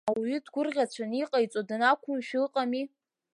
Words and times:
Ауаҩы 0.09 0.39
дгәырӷьацәаны 0.45 1.15
иҟаиҵо 1.21 1.61
данақәымшәо 1.67 2.37
ыҟами! 2.45 2.83